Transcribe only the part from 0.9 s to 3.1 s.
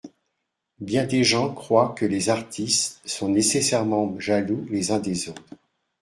des gens croient que les artistes